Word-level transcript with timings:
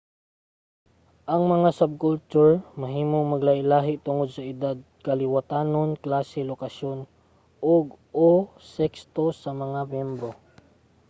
ang 1.33 1.43
mga 1.53 1.69
subculture 1.79 2.53
mahimong 2.81 3.25
maglahi-lahi 3.33 3.93
tungod 4.05 4.29
sa 4.33 4.41
edad 4.53 4.77
kaliwatanon 5.05 5.89
klase 6.03 6.39
lokasyon 6.51 6.99
ug/o 7.73 8.29
sekso 8.73 9.25
sa 9.41 9.51
mga 9.63 9.79
miyembro 9.93 10.29